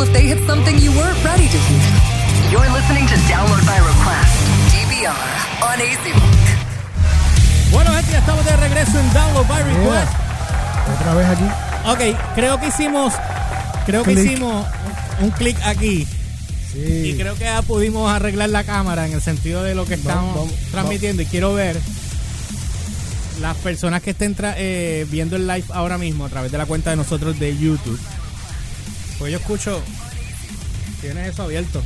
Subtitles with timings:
[0.00, 1.82] if they hit something you weren't ready to hear.
[2.50, 4.32] You're listening to Download by Request,
[4.72, 5.14] DVR,
[5.62, 7.72] on AC Rock.
[7.72, 10.12] Bueno, gente, ya estamos de regreso en Download by Request.
[11.00, 11.44] Otra vez aquí.
[11.86, 13.12] Ok, creo que hicimos.
[13.86, 14.26] Creo que Click.
[14.32, 14.66] hicimos
[15.20, 16.06] un clic aquí.
[16.74, 17.16] Y Sí.
[17.18, 20.52] creo que ya pudimos arreglar la cámara en el sentido de lo que estamos vamos,
[20.70, 21.22] transmitiendo.
[21.22, 21.78] Y quiero ver
[23.40, 26.66] las personas que estén tra- eh, viendo el live ahora mismo a través de la
[26.66, 27.98] cuenta de nosotros de YouTube.
[29.22, 29.80] Pues yo escucho.
[31.00, 31.80] Tienes eso abierto.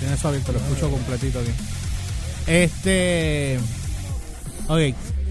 [0.00, 1.52] Tienes eso abierto, lo escucho completito aquí.
[2.48, 3.60] Este.
[4.66, 4.80] Ok,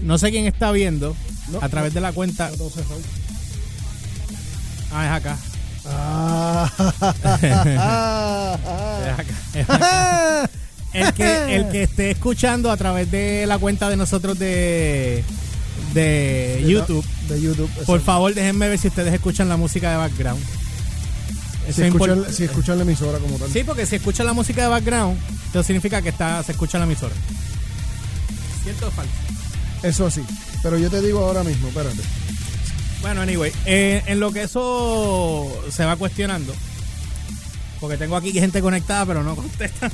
[0.04, 1.14] no sé quién está viendo
[1.50, 2.50] No, a través de la cuenta.
[4.90, 5.36] Ah, es acá.
[5.84, 6.72] Ah.
[9.04, 9.34] Es acá.
[9.52, 10.50] Es acá.
[10.94, 15.24] el que el que esté escuchando a través de la cuenta de nosotros de
[15.92, 17.70] de YouTube De YouTube.
[17.86, 20.42] por favor déjenme ver si ustedes escuchan la música de background
[21.68, 23.50] Eso Si es escuchan, import- si escuchan la emisora como tal.
[23.50, 25.18] sí porque si escuchan la música de background
[25.50, 27.14] eso significa que está se escucha en la emisora
[28.62, 29.12] cierto o falso
[29.82, 30.22] Eso sí.
[30.62, 32.00] Pero yo te digo ahora mismo, espérate.
[33.02, 36.54] bueno anyway eh, en lo que eso se va cuestionando
[37.80, 39.90] porque tengo aquí gente conectada pero no contesta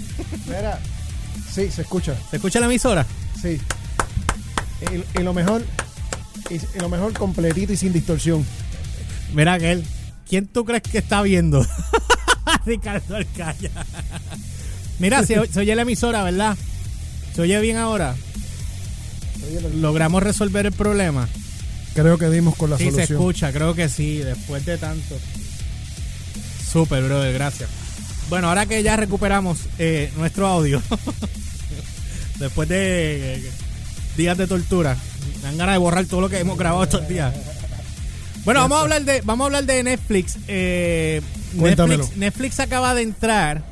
[0.47, 0.79] Mira.
[1.53, 2.15] Sí, se escucha.
[2.31, 3.05] se escucha la emisora
[3.43, 3.61] Sí.
[4.83, 5.65] Y, y lo mejor.
[6.49, 8.45] Y, y lo mejor completito y sin distorsión.
[9.35, 9.85] Mira aquel.
[10.29, 11.65] ¿Quién tú crees que está viendo?
[12.67, 13.71] Ricardo Alcaya.
[14.99, 16.57] Mira, se, se oye la emisora, ¿verdad?
[17.35, 18.15] ¿Se oye bien ahora?
[19.75, 21.29] ¿Logramos resolver el problema?
[21.95, 23.19] Creo que dimos con la sí, se solución.
[23.19, 25.17] escucha, creo que sí, después de tanto.
[26.71, 27.69] Súper, brother, gracias.
[28.29, 30.81] Bueno, ahora que ya recuperamos eh, nuestro audio,
[32.39, 33.43] después de
[34.21, 34.97] días de tortura,
[35.37, 37.35] me dan ganas de borrar todo lo que hemos grabado estos días.
[38.45, 40.37] Bueno, vamos a hablar de, vamos a hablar de Netflix.
[40.47, 41.23] Eh.
[42.17, 43.63] Netflix acaba de entrar.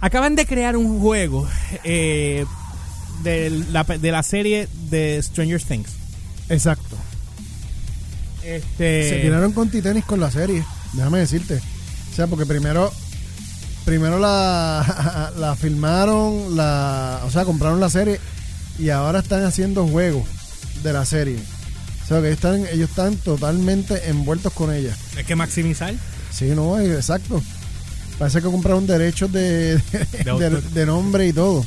[0.00, 1.48] Acaban de crear un juego
[1.84, 2.44] eh,
[3.22, 5.90] de, la, de la serie de Stranger Things.
[6.50, 6.96] Exacto.
[8.44, 10.64] Este, Se tiraron con Titanis con la serie.
[10.92, 11.60] Déjame decirte.
[12.12, 12.92] O sea, porque primero.
[13.84, 18.20] Primero la, la filmaron, la, o sea, compraron la serie
[18.78, 20.24] y ahora están haciendo juegos
[20.82, 21.38] de la serie.
[22.04, 24.96] O sea, que están, ellos están totalmente envueltos con ella.
[25.16, 25.94] Hay que maximizar.
[26.32, 27.42] Sí, no, exacto.
[28.18, 29.82] Parece que compraron derechos de, de,
[30.24, 30.62] De autor.
[30.62, 31.64] de nombre y todo.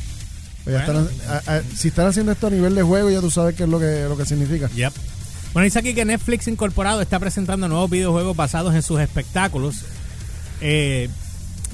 [0.63, 1.07] Pues ya Bueno.
[1.09, 3.63] están- a- a- si están haciendo esto a nivel de juego, ya tú sabes qué
[3.63, 4.69] es lo que, lo que significa.
[4.69, 4.93] Yep.
[5.53, 9.75] Bueno, dice aquí que Netflix Incorporado está presentando nuevos videojuegos basados en sus espectáculos,
[10.61, 11.09] eh,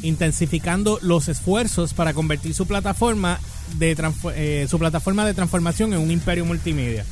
[0.02, 3.40] intensificando los esfuerzos para convertir su plataforma
[3.76, 3.96] de
[4.36, 7.06] eh, su plataforma de transformación en un imperio multimedia.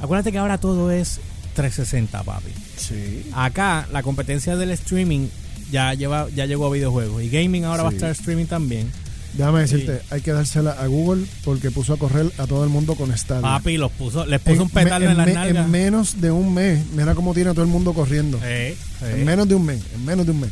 [0.00, 1.20] Acuérdate que ahora todo es
[1.54, 2.50] 360, papi.
[2.76, 3.26] Sí.
[3.32, 5.28] Acá la competencia del streaming
[5.70, 8.90] ya lleva ya llegó a videojuegos y gaming ahora va a estar streaming también.
[9.34, 12.94] Déjame decirte, hay que dársela a Google porque puso a correr a todo el mundo
[12.94, 13.42] con Stadia.
[13.42, 15.64] Papi los puso, les puso un me- petardo en, las me- nalgas.
[15.64, 18.38] en menos de un mes, mira cómo tiene a todo el mundo corriendo.
[18.44, 20.50] Eh, eh, En menos de un mes, en menos de un mes.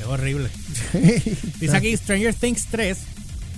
[0.00, 0.48] es horrible.
[1.60, 2.98] Dice aquí Stranger Things 3,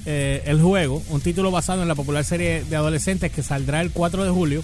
[0.06, 3.90] eh, el juego, un título basado en la popular serie de adolescentes que saldrá el
[3.90, 4.62] 4 de julio,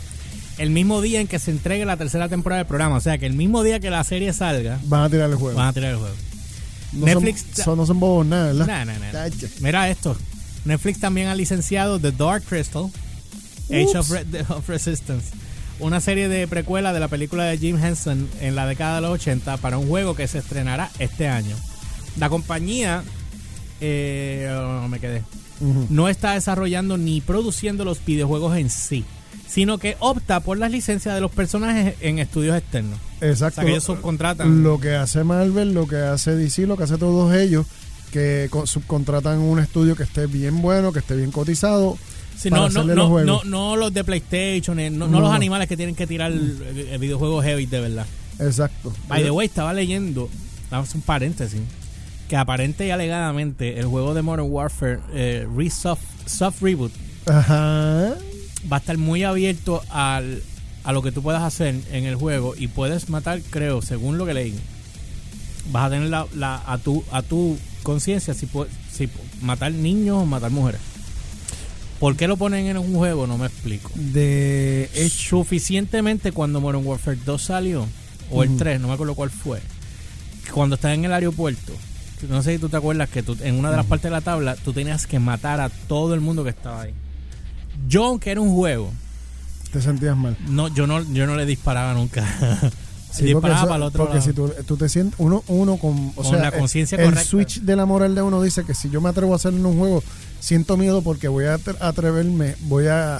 [0.59, 2.97] el mismo día en que se entregue la tercera temporada del programa.
[2.97, 5.57] O sea que el mismo día que la serie salga, Van a tirar el juego.
[5.57, 6.15] van a tirar el juego.
[6.93, 8.67] no Netflix- Son, son- no son bobos nada, ¿verdad?
[8.67, 9.13] Nah, nah, nah.
[9.13, 9.47] Tacho.
[9.61, 10.17] Mira esto.
[10.65, 12.91] Netflix también ha licenciado The Dark Crystal,
[13.71, 15.29] Age of, Re- of Resistance,
[15.79, 19.13] una serie de precuela de la película de Jim Henson en la década de los
[19.13, 21.57] 80 para un juego que se estrenará este año.
[22.19, 23.03] La compañía,
[23.81, 24.49] eh,
[24.85, 25.23] oh, me quedé,
[25.89, 29.05] no está desarrollando ni produciendo los videojuegos en sí,
[29.49, 32.99] sino que opta por las licencias de los personajes en estudios externos.
[33.21, 33.61] Exacto.
[33.61, 34.63] O sea, que ellos subcontratan.
[34.63, 37.67] Lo que hace Marvel, lo que hace DC, lo que hace todos ellos,
[38.13, 41.99] que co- subcontratan un estudio que esté bien bueno, que esté bien cotizado.
[42.37, 45.21] Sí, para no, no, no, los no, no los de PlayStation, eh, no, no No,
[45.21, 45.35] los no.
[45.37, 48.07] animales que tienen que tirar eh, eh, videojuegos heavy de verdad.
[48.39, 48.93] Exacto.
[49.09, 50.31] By the way, estaba leyendo,
[50.71, 51.61] vamos a un paréntesis,
[52.31, 56.93] que aparente y alegadamente el juego de Modern Warfare eh, Resoft, Soft Reboot
[57.27, 58.15] Ajá.
[58.73, 60.41] va a estar muy abierto al,
[60.85, 64.27] a lo que tú puedas hacer en el juego y puedes matar, creo, según lo
[64.27, 64.55] que leí,
[65.73, 68.49] vas a tener la, la- a tu a tu conciencia si,
[68.93, 69.09] si
[69.43, 70.81] matar niños o matar mujeres.
[71.99, 73.27] ¿Por qué lo ponen en un juego?
[73.27, 73.91] No me explico.
[73.97, 75.39] De hecho.
[75.39, 77.87] Suficientemente cuando Modern Warfare 2 salió,
[78.31, 78.59] o el Ujú.
[78.59, 79.59] 3, no me acuerdo cuál fue,
[80.55, 81.73] cuando estaba en el aeropuerto,
[82.29, 84.21] no sé si tú te acuerdas que tú, en una de las partes de la
[84.21, 86.95] tabla tú tenías que matar a todo el mundo que estaba ahí.
[87.89, 88.91] Yo, aunque era un juego,
[89.73, 90.37] Te sentías mal.
[90.49, 92.25] no, yo no, yo no le disparaba nunca
[93.13, 94.27] Sí, disparaba para el otro porque lado.
[94.29, 97.05] si tú, tú te sientes uno, uno con, o Con sea, la el- conciencia el,
[97.05, 97.25] correcta.
[97.25, 99.65] switch de la moral de uno dice que si yo me atrevo a hacer en
[99.65, 100.03] un juego,
[100.41, 103.19] siento miedo porque voy a atre- atreverme, voy a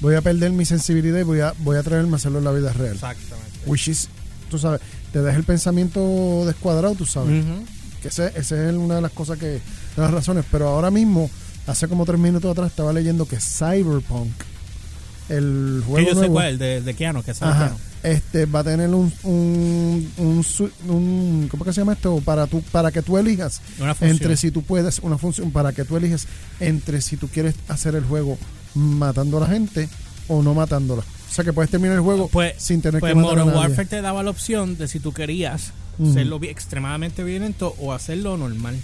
[0.00, 2.52] voy a perder mi sensibilidad y voy a voy a atreverme a hacerlo en la
[2.52, 2.94] vida real.
[2.94, 3.60] Exactamente.
[3.66, 4.08] Which is,
[4.50, 4.80] tú sabes,
[5.12, 7.44] te deja el pensamiento descuadrado, tú sabes.
[8.00, 9.60] Que ese, ese es una de las cosas que, de
[9.96, 10.44] las razones.
[10.50, 11.30] Pero ahora mismo,
[11.66, 14.32] hace como tres minutos atrás, estaba leyendo que Cyberpunk,
[15.28, 17.76] el Que juego yo sé nuevo, cuál, el de, de Keanu, que es Ajá.
[18.02, 20.46] Este va a tener un, un, un,
[20.88, 22.18] un- ¿cómo que se llama esto?
[22.24, 23.60] Para tú, para que tú elijas
[24.00, 26.26] entre si tú puedes, una función para que tú eliges
[26.60, 28.38] entre si tú quieres hacer el juego
[28.74, 29.90] matando a la gente
[30.28, 31.02] o no matándola.
[31.02, 33.48] O sea que puedes terminar el juego Pues, sin tener pues que matar a Modern
[33.48, 33.68] nadie.
[33.68, 35.72] Warfare te daba la opción de si tú querías
[36.08, 38.76] Hacerlo vi- extremadamente violento o hacerlo normal.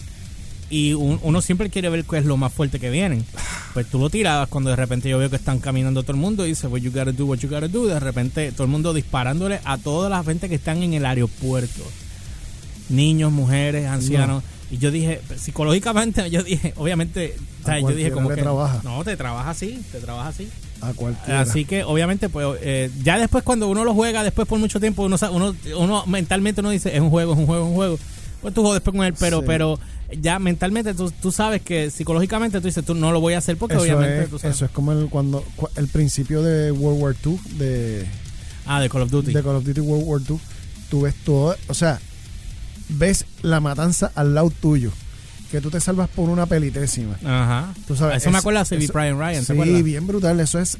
[0.69, 3.25] Y un- uno siempre quiere ver qué es lo más fuerte que vienen.
[3.73, 6.45] Pues tú lo tirabas cuando de repente yo veo que están caminando todo el mundo
[6.45, 7.87] y dice, well, you gotta do what you gotta do.
[7.87, 11.83] De repente todo el mundo disparándole a toda la gente que están en el aeropuerto.
[12.89, 14.43] Niños, mujeres, ancianos.
[14.71, 18.43] Y yo dije, psicológicamente, yo dije, obviamente, o sea, yo dije como que...
[18.43, 18.81] trabaja.
[18.85, 20.49] No, te trabaja así, te trabaja así.
[20.81, 21.40] A cualquiera.
[21.40, 25.05] Así que obviamente pues eh, ya después cuando uno lo juega después por mucho tiempo
[25.05, 27.99] uno uno, uno mentalmente uno dice es un juego es un juego es un juego
[28.43, 29.44] pues tú juegas después con él pero Sí.
[29.46, 29.81] pero
[30.20, 33.56] ya mentalmente tú, tú sabes que psicológicamente tú dices tú no lo voy a hacer
[33.56, 36.70] porque eso, obviamente es, tú sabes eso es como el, cuando, cu- el principio de
[36.70, 38.06] World War II, de,
[38.67, 40.38] ah de Call of Duty de Call of Duty World War II.
[40.90, 41.99] Tú ves todo, o sea,
[42.88, 44.93] ves la matanza al lado tuyo.
[45.50, 47.14] Que tú te salvas por una pelitésima.
[47.25, 49.82] ajá Tú sabes, eso me acuerda de eso- Saving Ryan ¿te Sí, acuerdas?
[49.82, 50.40] bien brutal.
[50.40, 50.76] Eso es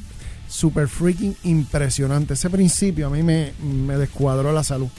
[0.49, 2.33] super freaking impresionante.
[2.33, 4.89] Ese principio a mí me, me descuadró la salud.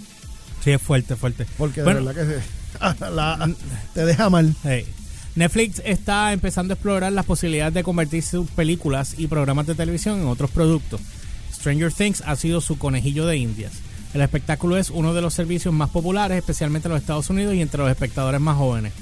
[0.65, 2.01] sí es fuerte fuerte Porque Bueno.
[2.01, 3.51] de verdad que se- la-
[3.95, 4.55] te deja mal.
[4.65, 4.85] Hey.
[5.35, 10.21] Netflix está empezando a explorar las posibilidades de convertir sus películas y programas de televisión
[10.21, 11.01] en otros productos.
[11.55, 13.73] Stranger Things ha sido su conejillo de indias.
[14.15, 17.61] El espectáculo es uno de los servicios más populares, especialmente en los Estados Unidos y
[17.61, 18.93] entre los espectadores más jóvenes.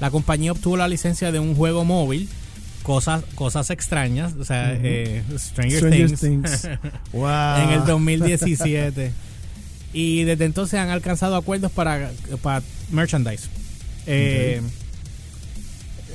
[0.00, 2.28] La compañía obtuvo la licencia de un juego móvil,
[2.82, 6.68] cosas, cosas extrañas, o sea, eh, Stranger, Stranger Things, Things.
[7.12, 7.56] Wow.
[7.62, 9.12] en el 2017.
[9.92, 12.10] y desde entonces han alcanzado acuerdos para,
[12.42, 13.48] para merchandise
[14.06, 14.60] eh,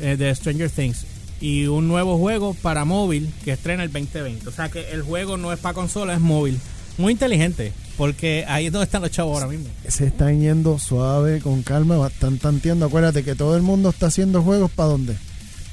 [0.02, 1.06] eh, de Stranger Things.
[1.42, 4.48] Y un nuevo juego para móvil que estrena el 2020.
[4.48, 6.60] O sea que el juego no es para consola, es móvil.
[6.98, 9.68] Muy inteligente, porque ahí es donde están los chavos ahora mismo.
[9.88, 12.88] se están yendo suave, con calma, están tanteando.
[12.88, 15.16] Acuérdate que todo el mundo está haciendo juegos para dónde?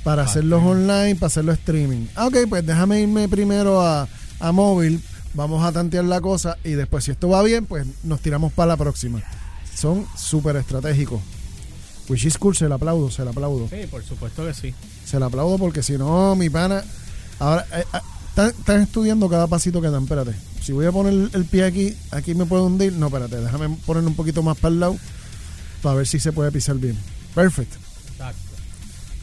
[0.04, 2.04] Para hacerlos online, para hacerlo streaming.
[2.14, 4.06] Ah, ok, pues déjame irme primero a,
[4.40, 5.02] a móvil,
[5.32, 8.72] vamos a tantear la cosa y después si esto va bien, pues nos tiramos para
[8.72, 9.22] la próxima.
[9.74, 11.22] Son súper estratégicos.
[12.10, 13.70] Which is cool, se lo aplaudo, se lo aplaudo.
[13.70, 14.74] Sí, por supuesto que sí.
[15.06, 16.84] Se lo aplaudo porque si no, mi pana.
[17.38, 18.02] Ahora, eh, ah,
[18.38, 20.04] están, están estudiando cada pasito que dan.
[20.04, 20.32] Espérate.
[20.62, 22.92] Si voy a poner el, pie aquí, aquí me puedo hundir.
[22.92, 24.96] No, espérate, déjame ponerlo un poquito más para el lado
[25.82, 26.96] para ver si se puede pisar bien.
[27.34, 27.72] Perfect.
[28.12, 28.40] Exacto.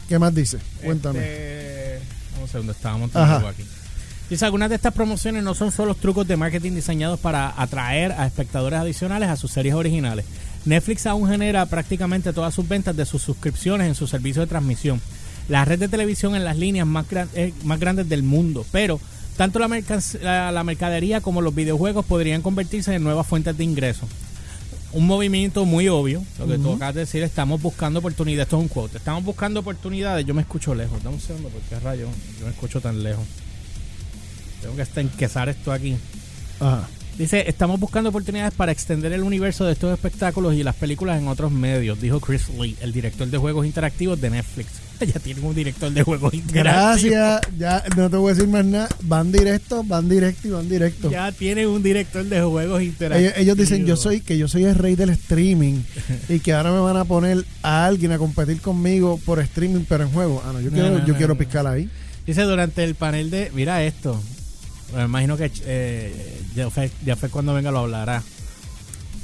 [0.08, 0.58] ¿Qué más dice?
[0.82, 1.20] Cuéntame.
[1.20, 2.00] Este,
[2.34, 3.16] vamos a ver dónde estábamos
[3.46, 3.64] aquí.
[4.28, 8.26] Dice, algunas de estas promociones no son solo trucos de marketing diseñados para atraer a
[8.26, 10.24] espectadores adicionales a sus series originales.
[10.64, 15.00] Netflix aún genera prácticamente todas sus ventas de sus suscripciones en su servicio de transmisión.
[15.48, 18.98] La red de televisión en las líneas más, gran- eh, más grandes del mundo, pero
[19.36, 23.64] tanto la, mercan- la, la mercadería como los videojuegos podrían convertirse en nuevas fuentes de
[23.64, 24.08] ingresos.
[24.92, 28.46] Un movimiento muy obvio, lo que tú acabas de decir, estamos buscando oportunidades.
[28.46, 28.96] Esto es un quote.
[28.96, 30.24] Estamos buscando oportunidades.
[30.24, 31.02] Yo me escucho lejos.
[31.02, 33.24] Dame un segundo, porque rayo, yo me escucho tan lejos.
[34.62, 35.96] Tengo que hasta enquezar esto aquí.
[36.60, 36.88] Ajá.
[37.18, 41.28] Dice, estamos buscando oportunidades para extender el universo de estos espectáculos y las películas en
[41.28, 44.68] otros medios, dijo Chris Lee, el director de juegos interactivos de Netflix.
[45.06, 47.02] Ya tienen un director de juegos interactivos.
[47.02, 47.40] Gracias.
[47.58, 48.88] Ya no te voy a decir más nada.
[49.02, 51.10] Van directo, van directo y van directo.
[51.10, 53.34] Ya tienen un director de juegos interactivos.
[53.36, 55.82] ellos dicen yo soy que yo soy el rey del streaming
[56.30, 60.04] y que ahora me van a poner a alguien a competir conmigo por streaming pero
[60.04, 60.42] en juego.
[60.46, 61.90] Ah, no, yo No, quiero, no, yo quiero piscar ahí.
[62.26, 63.50] Dice durante el panel de.
[63.54, 64.18] Mira esto.
[64.94, 68.22] Me imagino que eh, ya, fue, ya fue cuando venga lo hablará.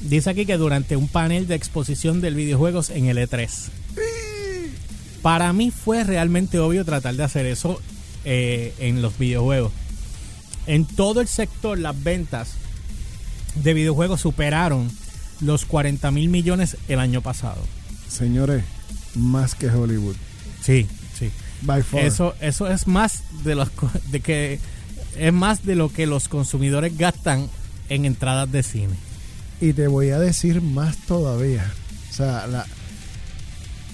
[0.03, 3.49] Dice aquí que durante un panel de exposición del videojuegos en el E3.
[5.23, 7.81] Para mí fue realmente obvio tratar de hacer eso
[8.25, 9.73] eh, en los videojuegos.
[10.67, 12.55] En todo el sector, las ventas
[13.55, 14.91] de videojuegos superaron
[15.41, 17.63] los 40 mil millones el año pasado.
[18.09, 18.65] Señores,
[19.15, 20.17] más que Hollywood.
[20.61, 20.87] Sí,
[21.19, 21.31] sí.
[21.63, 22.05] By far.
[22.05, 23.71] Eso, eso es más de los
[24.11, 24.59] de que
[25.17, 27.49] es más de lo que los consumidores gastan
[27.89, 28.95] en entradas de cine.
[29.61, 31.65] Y te voy a decir más todavía.
[32.11, 32.67] O sea, la,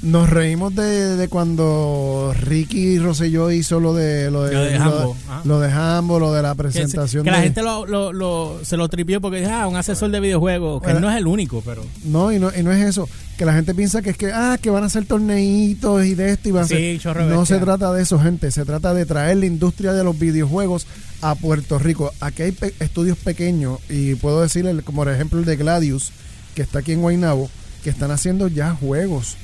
[0.01, 5.17] Nos reímos de, de cuando Ricky Rosselló hizo lo de lo de, Lo de Hambo,
[5.45, 8.13] lo de Hambo, lo de la Que, se- presentación que la de- gente lo, lo-
[8.13, 11.01] lo- se lo tripió porque ah, un asesor de videojuegos, que Bueno.
[11.01, 11.85] no es el único, pero...
[12.05, 13.09] No, y no, y no es eso.
[13.37, 16.31] Que la gente piensa que es que, ah, que van a hacer torneitos y de
[16.31, 18.53] esto y van a Sí, No se trata de eso, gente.
[18.53, 20.87] Se trata de traer la industria de los videojuegos
[21.23, 22.13] a Puerto Rico.
[22.21, 26.11] Aquí hay pe- estudios pequeños y puedo decirle, como por ejemplo el de Gladius,
[26.55, 27.51] que está aquí en Guaynabo,
[27.85, 29.37] que están haciendo ya juegos.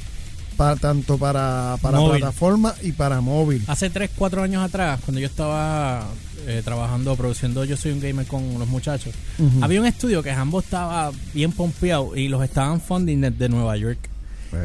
[0.57, 2.21] Para, tanto para, para Móvil.
[2.21, 3.65] plataforma y para móvil.
[3.67, 6.07] Hace 3, 4 años atrás, cuando yo estaba
[6.47, 9.13] eh, trabajando, produciendo Yo Soy un Gamer con los muchachos,
[9.61, 13.99] había un estudio que ambos estaba bien pompeado y los estaban funding desde Nueva York.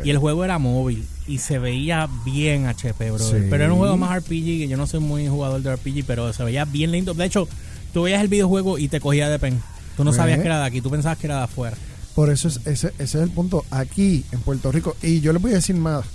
[0.03, 3.19] Y el juego era móvil y se veía bien HP, bro.
[3.19, 3.35] Sí.
[3.49, 6.33] Pero era un juego más RPG, que yo no soy muy jugador de RPG, pero
[6.33, 7.13] se veía bien lindo.
[7.13, 7.47] De hecho,
[7.93, 9.61] tú veías el videojuego y te cogía de pen.
[9.95, 11.77] Tú no sabías que era de aquí, tú pensabas que era de afuera.
[12.15, 14.95] Por eso es, ese, ese es el punto aquí en Puerto Rico.
[15.01, 16.05] Y yo les voy a decir más.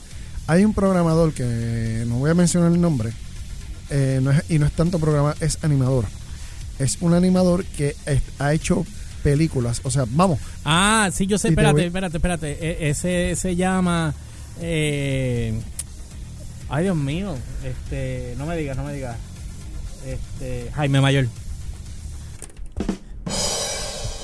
[0.47, 3.13] Hay un programador que no voy a mencionar el nombre.
[3.91, 6.07] eh, no es- y no es tanto programa, es animador.
[6.79, 8.85] Es un animador que es- ha hecho
[9.23, 9.81] películas.
[9.85, 12.51] O sea, vamos, Ah, sí, yo sé, espérate, espérate, espérate.
[12.87, 14.15] E- ese se llama.
[14.61, 15.61] Eh,
[16.69, 17.35] ay, Dios mío.
[17.65, 19.17] Este, no me digas, no me digas.
[20.07, 21.27] Este, Jaime Mayor.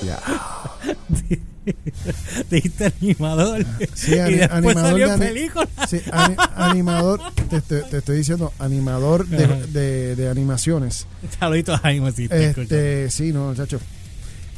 [2.49, 3.65] Dijiste animador.
[3.93, 5.67] Sí, y ani- después animador salió de película.
[5.87, 11.05] sí, ani- animador, te, estoy- te estoy diciendo, animador de, de- de animaciones.
[11.39, 12.61] Saludito a Jaime, si te escucho.
[12.63, 13.79] Este, sí, no, chacho.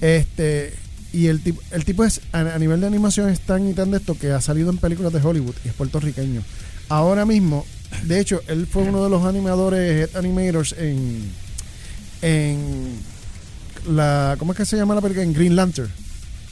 [0.02, 0.74] Este,
[1.14, 3.92] y el tipo, el tipo es, a, a nivel de animación es tan y tan
[3.92, 6.42] de esto que ha salido en películas de Hollywood y es puertorriqueño.
[6.90, 7.66] Ahora mismo,
[8.04, 11.32] de hecho, él fue uno de los animadores, head animators en,
[12.22, 13.00] en
[13.88, 15.24] la, ¿cómo es que se llama la película?
[15.24, 15.90] En Green Lantern,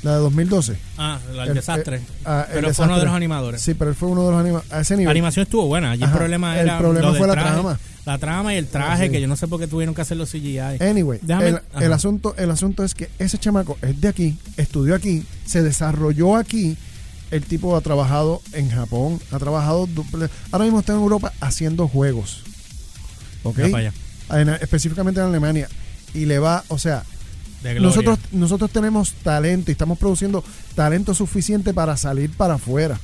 [0.03, 0.75] la de 2012.
[0.98, 1.98] Ah, el, el- desastre.
[1.98, 3.06] eh, ah, el pero fue uno de desastre.
[3.06, 3.62] los animadores.
[3.62, 5.12] Sí, pero él fue uno de los animadores, a ese La nivel.
[5.12, 5.91] animación estuvo buena.
[5.91, 6.77] Allí el problema El era.
[6.80, 7.80] problema lo del fue la trama.
[8.05, 9.12] La trama y el traje, Sí.
[9.12, 10.60] que yo no sé por qué tuvieron que hacerlo CGI.
[10.79, 14.96] Anyway, Déjame- el, el asunto, el asunto es que ese chamaco es de aquí, estudió
[14.96, 16.77] aquí, se desarrolló aquí.
[17.29, 19.88] El tipo ha trabajado en Japón, ha trabajado.
[20.51, 22.41] Ahora mismo está en Europa haciendo juegos.
[23.43, 23.60] ¿Ok?
[23.60, 25.67] En- específicamente en Alemania.
[26.13, 27.03] Y le va, o sea,
[27.79, 30.43] nosotros, nosotros tenemos talento y estamos produciendo
[30.75, 33.00] talento suficiente para salir para afuera.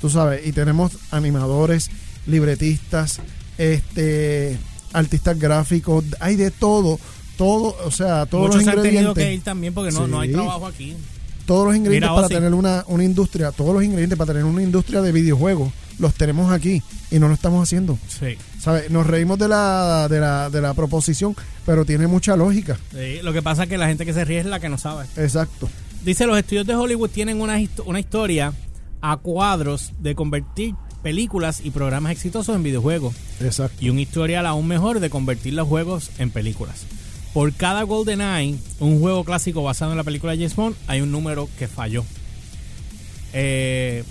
[0.00, 1.90] Tú sabes, y tenemos animadores,
[2.26, 3.20] libretistas,
[3.58, 4.58] este
[4.92, 6.98] artistas gráficos, hay de todo,
[7.36, 10.20] todo, o sea, todos Muchos los han tenido ingredientes, que ir también porque no, no
[10.20, 10.96] hay trabajo aquí.
[11.44, 14.62] todos los ingredientes Mira, para tener una, una industria, todos los ingredientes para tener una
[14.62, 17.98] industria de videojuegos, los tenemos aquí y no lo estamos haciendo.
[18.08, 18.36] Sí.
[18.58, 18.90] ¿Sabes?
[18.90, 21.36] Nos reímos de la, de la, de la proposición,
[21.66, 22.78] pero tiene mucha lógica.
[22.92, 24.78] Sí, Lo que pasa es que la gente que se ríe es la que no
[24.78, 25.04] sabe.
[25.16, 25.68] Exacto.
[26.04, 28.52] Dice, los estudios de Hollywood tienen una, una historia
[29.02, 33.14] a cuadros de convertir películas y programas exitosos en videojuegos.
[33.40, 33.76] Exacto.
[33.84, 36.86] y un historial aún mejor de convertir los juegos en películas.
[37.32, 41.48] Por cada GoldenEye, un juego clásico basado en la película James Bond, hay un número
[41.58, 42.04] que falló.
[43.34, 44.04] Eh,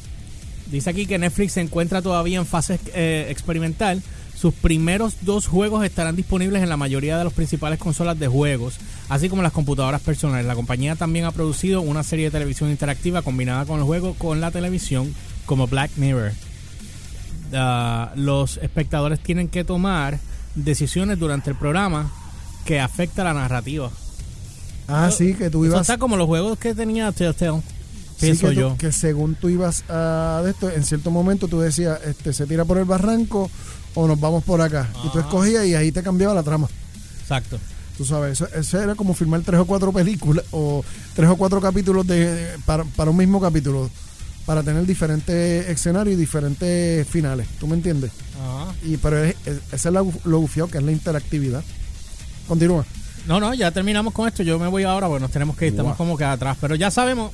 [0.68, 4.04] dice aquí que Netflix se encuentra todavía en fase eh, experimental.
[4.36, 8.76] Sus primeros dos juegos estarán disponibles en la mayoría de las principales consolas de juegos,
[9.10, 10.46] así como las computadoras personales.
[10.46, 14.42] La compañía también ha producido una serie de televisión interactiva combinada con el juego con
[14.42, 15.16] la televisión,
[15.48, 16.34] como Black Mirror.
[17.54, 20.20] Ah, los espectadores tienen que tomar
[20.56, 22.12] decisiones durante el programa
[22.66, 23.90] que afecta la narrativa.
[24.88, 25.82] Ah, sí, que tú Eso ibas.
[25.82, 27.62] está como los juegos que tenía Telltale,
[28.18, 28.78] sí, que, tú- yo.
[28.78, 32.66] que según tú ibas a de esto, en cierto momento tú decías, este, se tira
[32.66, 33.50] por el barranco
[33.96, 34.88] o nos vamos por acá.
[35.04, 35.22] Y tú Ah.
[35.22, 36.68] escogías y ahí te cambiaba la trama.
[37.22, 37.58] Exacto.
[37.98, 40.84] Tú sabes, eso, eso era como filmar tres o cuatro películas o
[41.16, 43.90] tres o cuatro capítulos de, de- para, para un mismo capítulo.
[44.46, 47.48] Para tener diferentes escenarios y diferentes finales.
[47.60, 48.12] ¿Tú me entiendes?
[48.84, 51.64] Y pero es, es- ese es lo, lo gufiado que es la interactividad.
[52.48, 52.86] Continúa.
[53.28, 54.44] No, no, ya terminamos con esto.
[54.44, 55.72] Yo me voy ahora porque nos tenemos que ir.
[55.72, 55.98] Estamos Wow.
[55.98, 56.58] como que atrás.
[56.62, 57.32] Pero ya sabemos,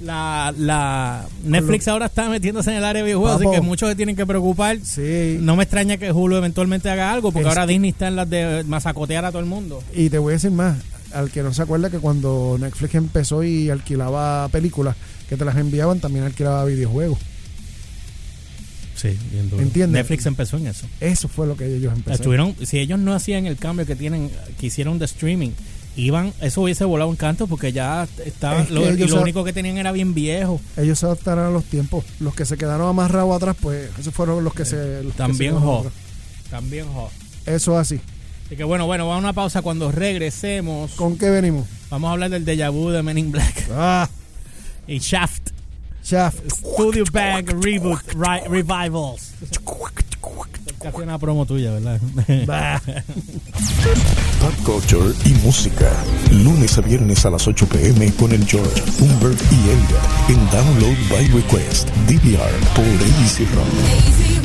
[0.00, 3.50] la, la Netflix ahora está metiéndose en el área de videojuegos, Papo.
[3.50, 4.78] así que muchos se tienen que preocupar.
[4.82, 5.36] Sí.
[5.40, 8.30] No me extraña que Hulu eventualmente haga algo, porque Es ahora Disney está en las
[8.30, 9.82] de masacotear a todo el mundo.
[9.94, 10.78] Y te voy a decir más,
[11.12, 14.96] al que no se acuerda que cuando Netflix empezó y alquilaba películas
[15.28, 17.18] que te las enviaban, también alquilaba videojuegos.
[18.94, 19.08] Sí.
[19.58, 19.90] ¿Entiendes?
[19.90, 20.86] Netflix empezó en eso.
[21.00, 22.14] Eso fue lo que ellos empezaron.
[22.14, 25.50] Estuvieron, si ellos no hacían el cambio que tienen, que hicieron de streaming,
[25.96, 29.52] iban, eso hubiese volado un canto porque ya estaba, Es que lo, ellos único que
[29.52, 30.60] tenían era bien viejo.
[30.76, 32.04] Ellos se adaptaron a los tiempos.
[32.20, 35.02] Los que se quedaron amarrados atrás, pues esos fueron los que se...
[35.02, 35.92] los que También se quedaron hot.
[36.50, 37.10] También hot.
[37.44, 38.00] Eso es así.
[38.46, 39.62] Así que bueno, bueno, vamos a una pausa.
[39.62, 41.66] Cuando regresemos, ¿Con qué venimos?
[41.90, 44.08] vamos a hablar del déjà vu de Men in Black Ah,
[44.86, 45.50] y Shaft.
[46.04, 46.38] Shaft.
[46.52, 49.32] Studio Bag Reboot Ri- Revivals.
[50.80, 52.00] Casi una promo tuya, ¿verdad?
[54.40, 55.90] Pop culture y música.
[56.30, 60.96] Lunes a viernes a las 8 pm con el George, Humbert y Elliot en Download
[61.10, 61.88] by Request.
[62.06, 62.84] DVR por
[63.22, 64.35] Easy Rock.